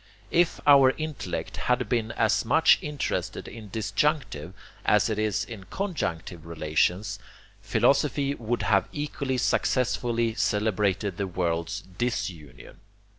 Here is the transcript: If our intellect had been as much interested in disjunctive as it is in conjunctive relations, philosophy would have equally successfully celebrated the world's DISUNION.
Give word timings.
If 0.31 0.59
our 0.65 0.93
intellect 0.97 1.57
had 1.57 1.87
been 1.87 2.11
as 2.13 2.43
much 2.43 2.79
interested 2.81 3.47
in 3.47 3.69
disjunctive 3.69 4.55
as 4.83 5.11
it 5.11 5.19
is 5.19 5.45
in 5.45 5.65
conjunctive 5.65 6.47
relations, 6.47 7.19
philosophy 7.61 8.33
would 8.33 8.63
have 8.63 8.89
equally 8.91 9.37
successfully 9.37 10.33
celebrated 10.33 11.17
the 11.17 11.27
world's 11.27 11.83
DISUNION. 11.99 12.79